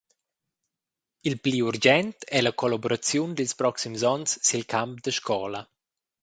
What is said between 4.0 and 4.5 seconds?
onns